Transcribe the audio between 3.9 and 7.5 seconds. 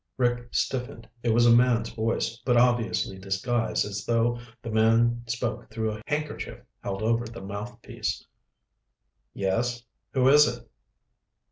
though the man spoke through a handkerchief held over the